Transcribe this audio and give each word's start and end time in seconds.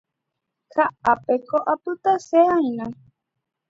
Ha 0.73 0.85
ápeko 1.11 1.57
apytase'aína 1.73 2.85